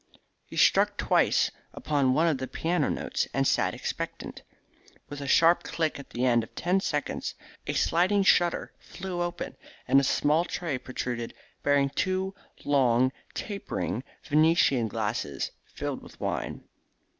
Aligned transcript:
He 0.47 0.57
struck 0.57 0.97
twice 0.97 1.51
upon 1.75 2.15
one 2.15 2.25
of 2.25 2.39
the 2.39 2.47
piano 2.47 2.89
notes, 2.89 3.27
and 3.35 3.45
sat 3.45 3.75
expectant. 3.75 4.41
With 5.09 5.21
a 5.21 5.27
sharp 5.27 5.61
click 5.61 5.99
at 5.99 6.09
the 6.09 6.25
end 6.25 6.43
of 6.43 6.55
ten 6.55 6.79
seconds 6.79 7.35
a 7.67 7.73
sliding 7.73 8.23
shutter 8.23 8.73
flew 8.79 9.21
open, 9.21 9.57
and 9.87 9.99
a 9.99 10.03
small 10.03 10.43
tray 10.43 10.79
protruded 10.79 11.35
bearing 11.61 11.89
two 11.91 12.33
long 12.65 13.11
tapering 13.35 14.03
Venetian 14.27 14.87
glasses 14.87 15.51
filled 15.67 16.01
with 16.01 16.19
wine. 16.19 16.63